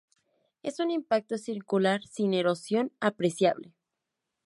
Es 0.63 0.79
un 0.79 0.89
impacto 0.89 1.37
circular, 1.37 2.01
sin 2.07 2.33
erosión 2.33 2.91
apreciable. 2.99 3.71